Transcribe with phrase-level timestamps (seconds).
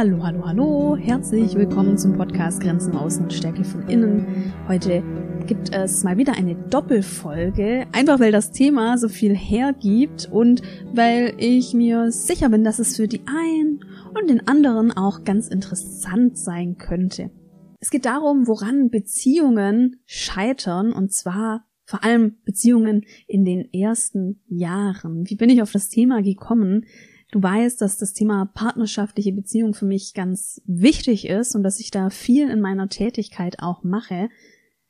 [0.00, 0.96] Hallo, hallo, hallo.
[0.96, 4.50] Herzlich willkommen zum Podcast Grenzen außen und Stärke von innen.
[4.66, 5.02] Heute
[5.46, 10.62] gibt es mal wieder eine Doppelfolge, einfach weil das Thema so viel hergibt und
[10.94, 13.84] weil ich mir sicher bin, dass es für die einen
[14.18, 17.30] und den anderen auch ganz interessant sein könnte.
[17.78, 25.28] Es geht darum, woran Beziehungen scheitern und zwar vor allem Beziehungen in den ersten Jahren.
[25.28, 26.86] Wie bin ich auf das Thema gekommen?
[27.30, 31.90] Du weißt, dass das Thema partnerschaftliche Beziehung für mich ganz wichtig ist und dass ich
[31.90, 34.28] da viel in meiner Tätigkeit auch mache,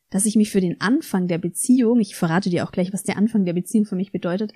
[0.09, 3.17] dass ich mich für den Anfang der Beziehung, ich verrate dir auch gleich, was der
[3.17, 4.53] Anfang der Beziehung für mich bedeutet,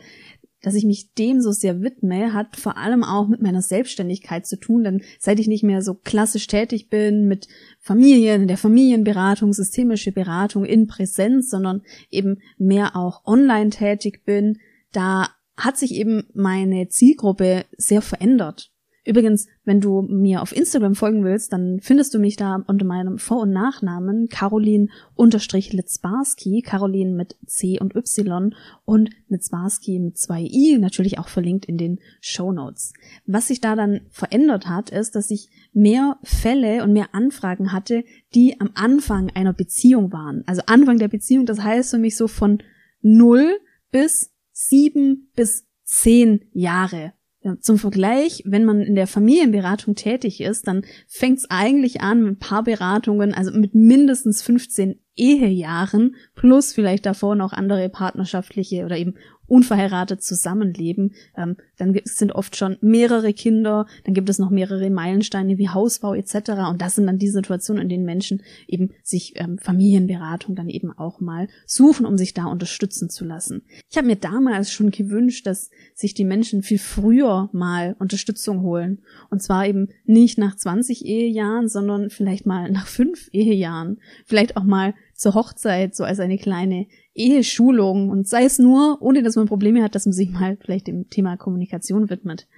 [0.62, 4.58] dass ich mich dem so sehr widme, hat vor allem auch mit meiner Selbstständigkeit zu
[4.58, 7.48] tun, denn seit ich nicht mehr so klassisch tätig bin mit
[7.80, 14.58] Familien, der Familienberatung, systemische Beratung in Präsenz, sondern eben mehr auch online tätig bin,
[14.92, 18.72] da hat sich eben meine Zielgruppe sehr verändert.
[19.06, 23.18] Übrigens, wenn du mir auf Instagram folgen willst, dann findest du mich da unter meinem
[23.18, 28.54] Vor- und Nachnamen Caroline-Litzbarski, Caroline mit C und Y
[28.86, 32.94] und Litzbarski mit zwei I, natürlich auch verlinkt in den Show Notes.
[33.26, 38.04] Was sich da dann verändert hat, ist, dass ich mehr Fälle und mehr Anfragen hatte,
[38.34, 40.44] die am Anfang einer Beziehung waren.
[40.46, 42.62] Also Anfang der Beziehung, das heißt für mich so von
[43.02, 43.58] null
[43.90, 47.12] bis sieben bis zehn Jahre.
[47.60, 52.38] Zum Vergleich, wenn man in der Familienberatung tätig ist, dann fängt es eigentlich an mit
[52.38, 59.14] Paarberatungen, also mit mindestens 15 Ehejahren plus vielleicht davor noch andere partnerschaftliche oder eben
[59.46, 65.58] unverheiratet zusammenleben, ähm, dann sind oft schon mehrere Kinder, dann gibt es noch mehrere Meilensteine
[65.58, 66.34] wie Hausbau etc.
[66.70, 70.92] Und das sind dann die Situationen, in denen Menschen eben sich ähm, Familienberatung dann eben
[70.92, 73.62] auch mal suchen, um sich da unterstützen zu lassen.
[73.90, 79.02] Ich habe mir damals schon gewünscht, dass sich die Menschen viel früher mal Unterstützung holen.
[79.30, 83.98] Und zwar eben nicht nach 20 Ehejahren, sondern vielleicht mal nach fünf Ehejahren.
[84.24, 89.22] Vielleicht auch mal zur Hochzeit, so als eine kleine Eheschulung und sei es nur, ohne
[89.22, 92.48] dass man Probleme hat, dass man sich mal vielleicht dem Thema Kommunikation widmet.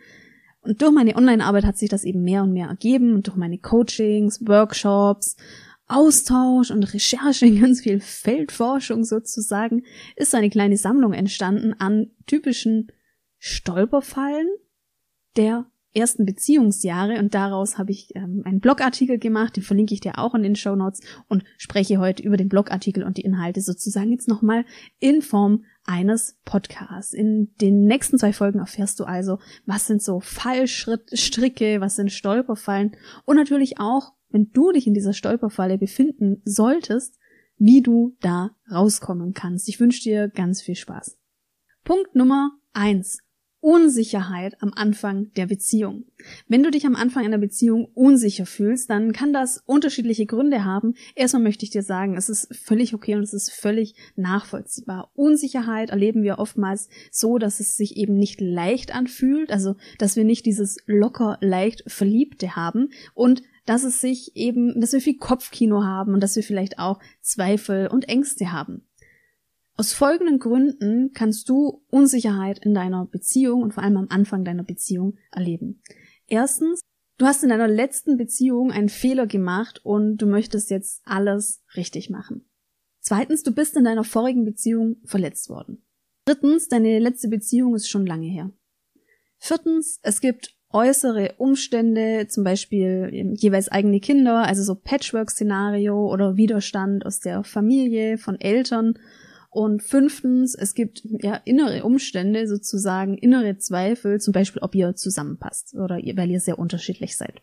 [0.63, 3.59] Und durch meine Online-Arbeit hat sich das eben mehr und mehr ergeben und durch meine
[3.59, 5.37] Coachings, Workshops,
[5.87, 9.85] Austausch und Recherche, ganz viel Feldforschung sozusagen,
[10.17, 12.89] ist eine kleine Sammlung entstanden an typischen
[13.39, 14.49] Stolperfallen
[15.37, 15.67] der
[15.97, 20.35] ersten Beziehungsjahre und daraus habe ich ähm, einen Blogartikel gemacht, den verlinke ich dir auch
[20.35, 24.29] in den Show Notes und spreche heute über den Blogartikel und die Inhalte sozusagen jetzt
[24.29, 24.65] nochmal
[24.99, 27.13] in Form eines Podcasts.
[27.13, 32.97] In den nächsten zwei Folgen erfährst du also, was sind so Fallstricke, was sind Stolperfallen
[33.25, 37.19] und natürlich auch, wenn du dich in dieser Stolperfalle befinden solltest,
[37.59, 39.69] wie du da rauskommen kannst.
[39.69, 41.17] Ich wünsche dir ganz viel Spaß.
[41.85, 43.21] Punkt Nummer eins
[43.67, 46.05] Unsicherheit am Anfang der Beziehung.
[46.47, 50.95] Wenn du dich am Anfang einer Beziehung unsicher fühlst, dann kann das unterschiedliche Gründe haben.
[51.17, 55.11] Erstmal möchte ich dir sagen, es ist völlig okay und es ist völlig nachvollziehbar.
[55.17, 60.23] Unsicherheit erleben wir oftmals so, dass es sich eben nicht leicht anfühlt, also dass wir
[60.23, 65.83] nicht dieses locker leicht Verliebte haben und dass es sich eben, dass wir viel Kopfkino
[65.83, 68.83] haben und dass wir vielleicht auch Zweifel und Ängste haben.
[69.79, 74.65] Aus folgenden Gründen kannst du Unsicherheit in deiner Beziehung und vor allem am Anfang deiner
[74.65, 75.83] Beziehung erleben.
[76.27, 76.81] Erstens,
[77.19, 82.09] du hast in deiner letzten Beziehung einen Fehler gemacht und du möchtest jetzt alles richtig
[82.09, 82.49] machen.
[83.01, 85.85] Zweitens, du bist in deiner vorigen Beziehung verletzt worden.
[86.25, 88.51] Drittens, deine letzte Beziehung ist schon lange her.
[89.39, 97.05] Viertens, es gibt äußere Umstände, zum Beispiel jeweils eigene Kinder, also so Patchwork-Szenario oder Widerstand
[97.05, 98.99] aus der Familie, von Eltern
[99.57, 105.75] und fünftens, es gibt ja innere Umstände, sozusagen innere Zweifel, zum Beispiel, ob ihr zusammenpasst
[105.75, 107.41] oder ihr, weil ihr sehr unterschiedlich seid.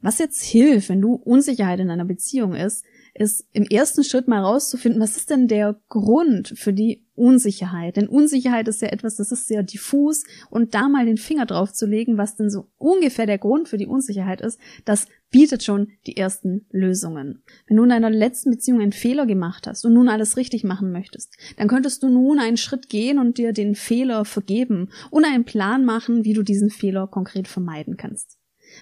[0.00, 4.42] Was jetzt hilft, wenn du Unsicherheit in einer Beziehung ist, ist im ersten Schritt mal
[4.42, 7.96] rauszufinden, was ist denn der Grund für die Unsicherheit?
[7.96, 11.72] Denn Unsicherheit ist ja etwas, das ist sehr diffus und da mal den Finger drauf
[11.72, 15.88] zu legen, was denn so ungefähr der Grund für die Unsicherheit ist, das bietet schon
[16.06, 17.42] die ersten Lösungen.
[17.66, 20.92] Wenn du in deiner letzten Beziehung einen Fehler gemacht hast und nun alles richtig machen
[20.92, 25.44] möchtest, dann könntest du nun einen Schritt gehen und dir den Fehler vergeben und einen
[25.44, 28.38] Plan machen, wie du diesen Fehler konkret vermeiden kannst.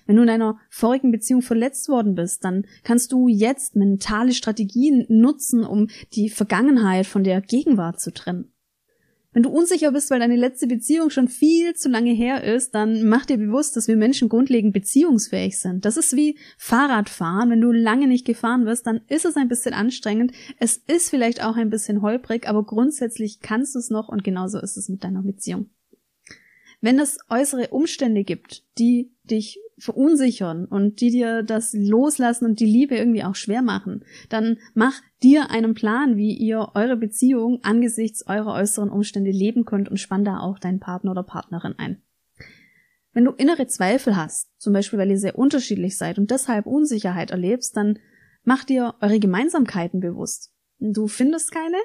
[0.06, 5.04] Wenn du in einer vorigen Beziehung verletzt worden bist, dann kannst du jetzt mentale Strategien
[5.08, 8.52] nutzen, um die Vergangenheit von der Gegenwart zu trennen.
[9.32, 13.08] Wenn du unsicher bist, weil deine letzte Beziehung schon viel zu lange her ist, dann
[13.08, 15.84] mach dir bewusst, dass wir Menschen grundlegend beziehungsfähig sind.
[15.84, 17.50] Das ist wie Fahrradfahren.
[17.50, 20.32] Wenn du lange nicht gefahren wirst, dann ist es ein bisschen anstrengend.
[20.58, 24.58] Es ist vielleicht auch ein bisschen holprig, aber grundsätzlich kannst du es noch und genauso
[24.58, 25.70] ist es mit deiner Beziehung.
[26.80, 32.66] Wenn es äußere Umstände gibt, die dich verunsichern und die dir das Loslassen und die
[32.66, 38.26] Liebe irgendwie auch schwer machen, dann mach dir einen Plan, wie ihr eure Beziehung angesichts
[38.26, 42.02] eurer äußeren Umstände leben könnt und spann da auch deinen Partner oder Partnerin ein.
[43.12, 47.32] Wenn du innere Zweifel hast, zum Beispiel weil ihr sehr unterschiedlich seid und deshalb Unsicherheit
[47.32, 47.98] erlebst, dann
[48.44, 50.52] mach dir eure Gemeinsamkeiten bewusst.
[50.78, 51.76] Du findest keine?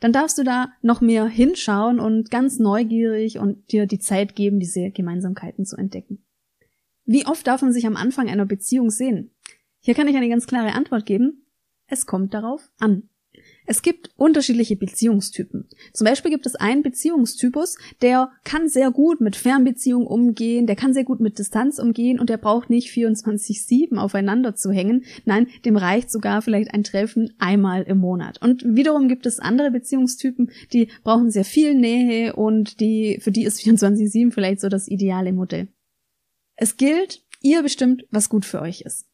[0.00, 4.58] Dann darfst du da noch mehr hinschauen und ganz neugierig und dir die Zeit geben,
[4.58, 6.25] diese Gemeinsamkeiten zu entdecken.
[7.06, 9.30] Wie oft darf man sich am Anfang einer Beziehung sehen?
[9.80, 11.46] Hier kann ich eine ganz klare Antwort geben.
[11.86, 13.08] Es kommt darauf an.
[13.64, 15.68] Es gibt unterschiedliche Beziehungstypen.
[15.92, 20.94] Zum Beispiel gibt es einen Beziehungstypus, der kann sehr gut mit Fernbeziehungen umgehen, der kann
[20.94, 25.04] sehr gut mit Distanz umgehen und der braucht nicht 24-7 aufeinander zu hängen.
[25.24, 28.40] Nein, dem reicht sogar vielleicht ein Treffen einmal im Monat.
[28.40, 33.44] Und wiederum gibt es andere Beziehungstypen, die brauchen sehr viel Nähe und die, für die
[33.44, 35.68] ist 24-7 vielleicht so das ideale Modell.
[36.56, 39.06] Es gilt, ihr bestimmt, was gut für euch ist.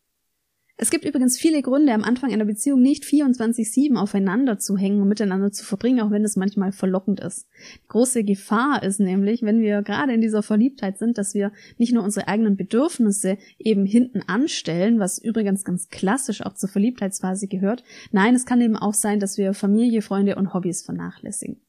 [0.78, 5.08] Es gibt übrigens viele Gründe, am Anfang einer Beziehung nicht 24-7 aufeinander zu hängen und
[5.08, 7.46] miteinander zu verbringen, auch wenn es manchmal verlockend ist.
[7.84, 11.92] Die große Gefahr ist nämlich, wenn wir gerade in dieser Verliebtheit sind, dass wir nicht
[11.92, 17.84] nur unsere eigenen Bedürfnisse eben hinten anstellen, was übrigens ganz klassisch auch zur Verliebtheitsphase gehört.
[18.10, 21.60] Nein, es kann eben auch sein, dass wir Familie, Freunde und Hobbys vernachlässigen.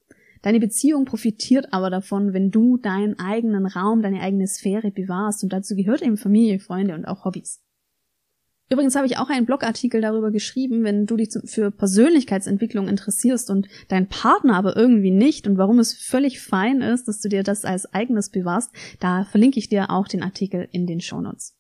[0.44, 5.54] Deine Beziehung profitiert aber davon, wenn du deinen eigenen Raum, deine eigene Sphäre bewahrst und
[5.54, 7.62] dazu gehört eben Familie, Freunde und auch Hobbys.
[8.70, 13.68] Übrigens habe ich auch einen Blogartikel darüber geschrieben, wenn du dich für Persönlichkeitsentwicklung interessierst und
[13.88, 17.64] dein Partner aber irgendwie nicht und warum es völlig fein ist, dass du dir das
[17.64, 21.56] als eigenes bewahrst, da verlinke ich dir auch den Artikel in den Shownotes.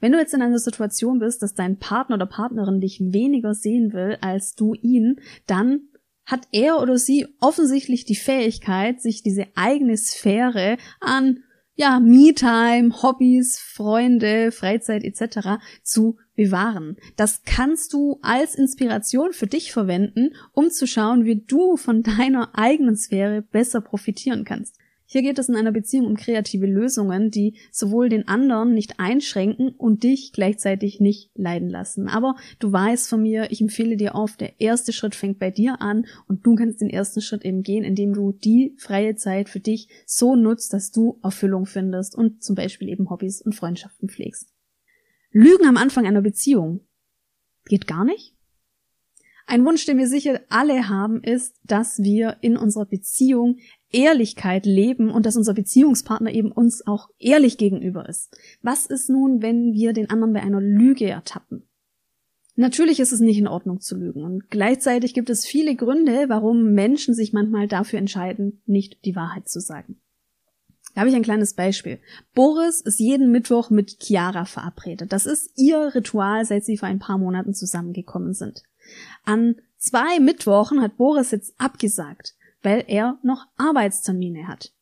[0.00, 3.92] Wenn du jetzt in einer Situation bist, dass dein Partner oder Partnerin dich weniger sehen
[3.92, 5.82] will als du ihn, dann
[6.28, 11.42] hat er oder sie offensichtlich die Fähigkeit, sich diese eigene Sphäre an
[11.74, 15.60] ja, Me-Time, Hobbys, Freunde, Freizeit etc.
[15.82, 16.96] zu bewahren.
[17.16, 22.50] Das kannst du als Inspiration für dich verwenden, um zu schauen, wie du von deiner
[22.58, 24.76] eigenen Sphäre besser profitieren kannst.
[25.10, 29.70] Hier geht es in einer Beziehung um kreative Lösungen, die sowohl den anderen nicht einschränken
[29.70, 32.08] und dich gleichzeitig nicht leiden lassen.
[32.08, 35.80] Aber du weißt von mir, ich empfehle dir oft, der erste Schritt fängt bei dir
[35.80, 39.60] an und du kannst den ersten Schritt eben gehen, indem du die freie Zeit für
[39.60, 44.52] dich so nutzt, dass du Erfüllung findest und zum Beispiel eben Hobbys und Freundschaften pflegst.
[45.30, 46.86] Lügen am Anfang einer Beziehung
[47.64, 48.34] geht gar nicht?
[49.50, 53.56] Ein Wunsch, den wir sicher alle haben, ist, dass wir in unserer Beziehung
[53.90, 58.36] Ehrlichkeit leben und dass unser Beziehungspartner eben uns auch ehrlich gegenüber ist.
[58.62, 61.64] Was ist nun, wenn wir den anderen bei einer Lüge ertappen?
[62.56, 66.72] Natürlich ist es nicht in Ordnung zu lügen und gleichzeitig gibt es viele Gründe, warum
[66.72, 70.00] Menschen sich manchmal dafür entscheiden, nicht die Wahrheit zu sagen.
[70.94, 72.00] Da habe ich ein kleines Beispiel.
[72.34, 75.12] Boris ist jeden Mittwoch mit Chiara verabredet.
[75.12, 78.64] Das ist ihr Ritual, seit sie vor ein paar Monaten zusammengekommen sind.
[79.24, 84.72] An zwei Mittwochen hat Boris jetzt abgesagt, weil er noch Arbeitstermine hat.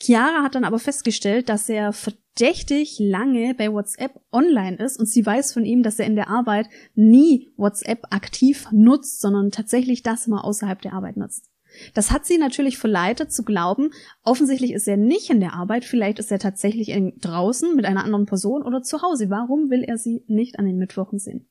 [0.00, 5.26] Chiara hat dann aber festgestellt, dass er verdächtig lange bei WhatsApp online ist und sie
[5.26, 10.26] weiß von ihm, dass er in der Arbeit nie WhatsApp aktiv nutzt, sondern tatsächlich das
[10.26, 11.50] immer außerhalb der Arbeit nutzt.
[11.94, 13.90] Das hat sie natürlich verleitet zu glauben,
[14.22, 18.26] offensichtlich ist er nicht in der Arbeit, vielleicht ist er tatsächlich draußen mit einer anderen
[18.26, 19.30] Person oder zu Hause.
[19.30, 21.48] Warum will er sie nicht an den Mittwochen sehen?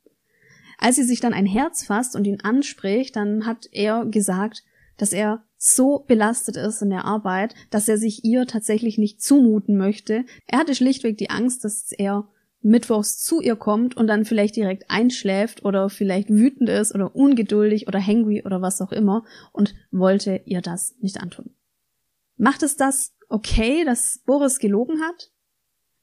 [0.80, 4.64] Als sie sich dann ein Herz fasst und ihn anspricht, dann hat er gesagt,
[4.98, 9.78] dass er so belastet ist in der Arbeit, dass er sich ihr tatsächlich nicht zumuten
[9.78, 10.26] möchte.
[10.46, 12.28] Er hatte schlichtweg die Angst, dass er
[12.62, 17.88] mittwochs zu ihr kommt und dann vielleicht direkt einschläft oder vielleicht wütend ist oder ungeduldig
[17.88, 21.52] oder hangry oder was auch immer und wollte ihr das nicht antun.
[22.36, 25.32] Macht es das okay, dass Boris gelogen hat?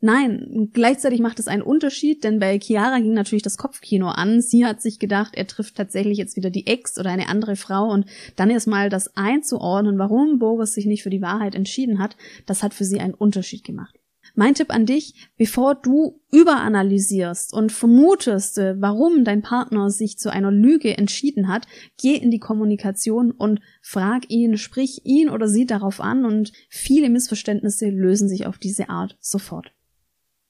[0.07, 4.43] Nein, gleichzeitig macht es einen Unterschied, denn bei Chiara ging natürlich das Kopfkino an.
[4.43, 7.91] Sie hat sich gedacht, er trifft tatsächlich jetzt wieder die Ex oder eine andere Frau
[7.91, 8.05] und
[8.37, 12.75] dann erstmal das einzuordnen, warum Boris sich nicht für die Wahrheit entschieden hat, das hat
[12.75, 13.99] für sie einen Unterschied gemacht.
[14.35, 20.31] Mein Tipp an dich, bevor du überanalysierst und vermutest, äh, warum dein Partner sich zu
[20.31, 21.67] einer Lüge entschieden hat,
[21.99, 27.09] geh in die Kommunikation und frag ihn, sprich ihn oder sie darauf an und viele
[27.09, 29.73] Missverständnisse lösen sich auf diese Art sofort.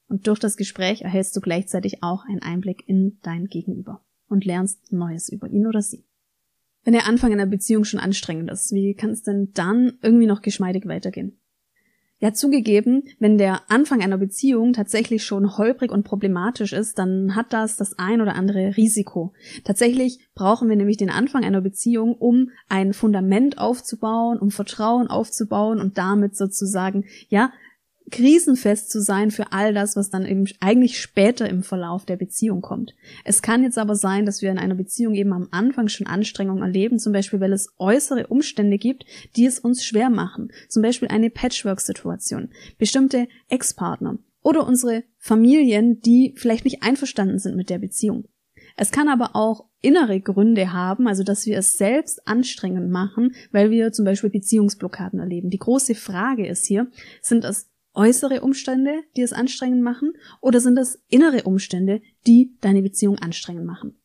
[0.07, 4.91] Und durch das Gespräch erhältst du gleichzeitig auch einen Einblick in dein Gegenüber und lernst
[4.91, 6.05] Neues über ihn oder sie.
[6.83, 10.43] Wenn der Anfang einer Beziehung schon anstrengend ist, wie kann es denn dann irgendwie noch
[10.43, 11.39] geschmeidig weitergehen?
[12.19, 17.51] Ja, zugegeben, wenn der Anfang einer Beziehung tatsächlich schon holprig und problematisch ist, dann hat
[17.51, 19.33] das das ein oder andere Risiko.
[19.65, 25.81] Tatsächlich brauchen wir nämlich den Anfang einer Beziehung, um ein Fundament aufzubauen, um Vertrauen aufzubauen
[25.81, 27.51] und damit sozusagen, ja,
[28.11, 32.61] krisenfest zu sein für all das, was dann eben eigentlich später im Verlauf der Beziehung
[32.61, 32.93] kommt.
[33.23, 36.63] Es kann jetzt aber sein, dass wir in einer Beziehung eben am Anfang schon Anstrengungen
[36.63, 40.51] erleben, zum Beispiel, weil es äußere Umstände gibt, die es uns schwer machen.
[40.69, 47.69] Zum Beispiel eine Patchwork-Situation, bestimmte Ex-Partner oder unsere Familien, die vielleicht nicht einverstanden sind mit
[47.69, 48.25] der Beziehung.
[48.77, 53.71] Es kann aber auch innere Gründe haben, also dass wir es selbst anstrengend machen, weil
[53.71, 55.49] wir zum Beispiel Beziehungsblockaden erleben.
[55.49, 56.87] Die große Frage ist hier,
[57.21, 62.81] sind es äußere Umstände, die es anstrengend machen, oder sind es innere Umstände, die deine
[62.81, 63.97] Beziehung anstrengend machen?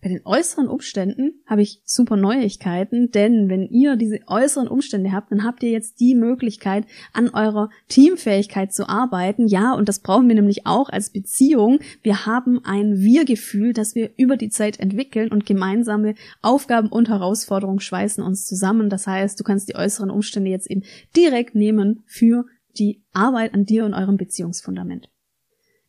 [0.00, 5.32] Bei den äußeren Umständen habe ich super Neuigkeiten, denn wenn ihr diese äußeren Umstände habt,
[5.32, 9.48] dann habt ihr jetzt die Möglichkeit, an eurer Teamfähigkeit zu arbeiten.
[9.48, 11.80] Ja, und das brauchen wir nämlich auch als Beziehung.
[12.02, 17.80] Wir haben ein Wir-Gefühl, das wir über die Zeit entwickeln und gemeinsame Aufgaben und Herausforderungen
[17.80, 18.90] schweißen uns zusammen.
[18.90, 20.84] Das heißt, du kannst die äußeren Umstände jetzt eben
[21.16, 22.46] direkt nehmen für
[22.78, 25.08] die Arbeit an dir und eurem Beziehungsfundament.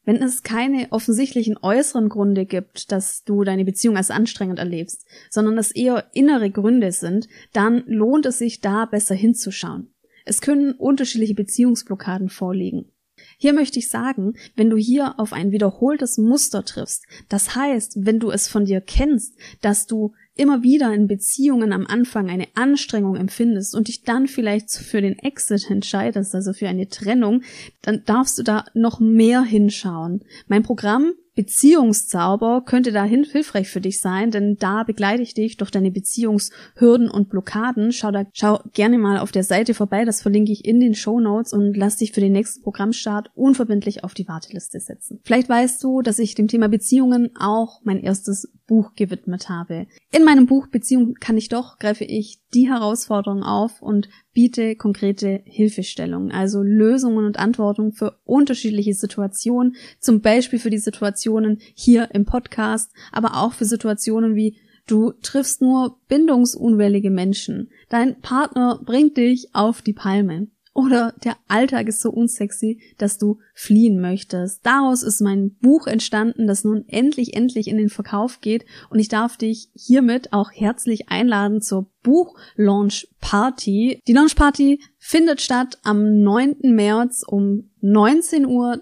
[0.10, 5.60] Wenn es keine offensichtlichen äußeren Gründe gibt, dass du deine Beziehung als anstrengend erlebst, sondern
[5.60, 9.94] es eher innere Gründe sind, dann lohnt es sich da besser hinzuschauen.
[10.26, 12.92] Es können unterschiedliche Beziehungsblockaden vorliegen.
[13.38, 18.20] Hier möchte ich sagen, wenn du hier auf ein wiederholtes Muster triffst, das heißt, wenn
[18.20, 23.16] du es von dir kennst, dass du immer wieder in Beziehungen am Anfang eine Anstrengung
[23.16, 27.44] empfindest und dich dann vielleicht für den Exit entscheidest, also für eine Trennung,
[27.82, 30.24] dann darfst du da noch mehr hinschauen.
[30.48, 35.72] Mein Programm Beziehungszauber könnte da hilfreich für dich sein, denn da begleite ich dich durch
[35.72, 37.94] deine Beziehungshürden und Blockaden.
[37.94, 41.22] Schau da, schau gerne mal auf der Seite vorbei, das verlinke ich in den Show
[41.22, 45.22] Notes und lass dich für den nächsten Programmstart unverbindlich auf die Warteliste setzen.
[45.24, 49.88] Vielleicht weißt du, dass ich dem Thema Beziehungen auch mein erstes Buch gewidmet habe.
[50.12, 55.42] In meinem Buch Beziehung kann ich doch greife ich die Herausforderungen auf und biete konkrete
[55.46, 62.26] Hilfestellungen, also Lösungen und Antworten für unterschiedliche Situationen, zum Beispiel für die Situationen hier im
[62.26, 64.58] Podcast, aber auch für Situationen wie
[64.90, 67.70] Du triffst nur bindungsunwillige Menschen.
[67.90, 70.48] Dein Partner bringt dich auf die Palme.
[70.74, 74.66] Oder der Alltag ist so unsexy, dass du fliehen möchtest.
[74.66, 78.66] Daraus ist mein Buch entstanden, das nun endlich, endlich in den Verkauf geht.
[78.90, 84.02] Und ich darf dich hiermit auch herzlich einladen zur Buch-Launch Party.
[84.08, 86.58] Die Launch Party findet statt am 9.
[86.64, 88.82] März um 19.30 Uhr.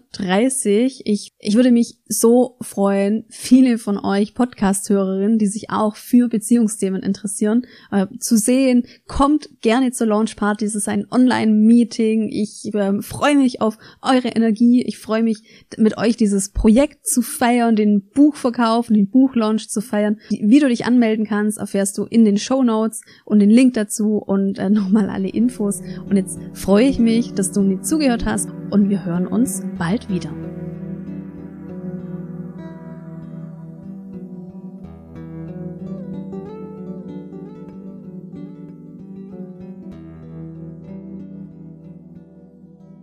[1.06, 7.04] Ich, ich würde mich so freuen, viele von euch Podcast-Hörerinnen, die sich auch für Beziehungsthemen
[7.04, 8.88] interessieren, äh, zu sehen.
[9.08, 10.66] Kommt gerne zur Launch Party.
[10.66, 12.30] Es ist ein Online-Meeting.
[12.32, 14.82] Ich äh, freue mich auf eure Energie.
[14.84, 15.44] Ich freue mich,
[15.78, 20.20] mit euch dieses Projekt zu feiern, den Buchverkauf, den Buchlaunch zu feiern.
[20.30, 24.18] Wie du dich anmelden kannst, erfährst du in den Show Notes und den Link dazu
[24.18, 25.82] und äh, nochmal alle Infos.
[26.10, 30.10] Und jetzt freue ich mich, dass du mir zugehört hast und wir hören uns bald
[30.10, 30.30] wieder.